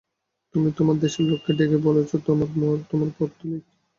তুমি 0.55 0.69
তোমার 0.77 0.97
দেশের 0.99 1.25
লোককে 1.25 1.51
ডেকে 1.53 1.77
বলছ–তোমরা 1.85 2.47
মূঢ়, 2.53 2.79
তোমরা 2.89 3.09
পৌত্তলিক। 3.17 3.63